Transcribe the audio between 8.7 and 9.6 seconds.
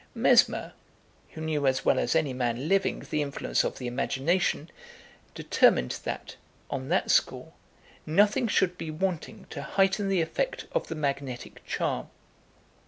be wanting